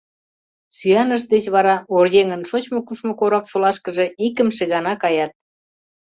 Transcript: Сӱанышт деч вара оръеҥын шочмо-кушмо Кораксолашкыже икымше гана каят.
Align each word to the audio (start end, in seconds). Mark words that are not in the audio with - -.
Сӱанышт 0.75 1.27
деч 1.33 1.45
вара 1.55 1.75
оръеҥын 1.95 2.41
шочмо-кушмо 2.49 3.13
Кораксолашкыже 3.19 4.05
икымше 4.25 4.63
гана 4.73 4.93
каят. 5.03 5.31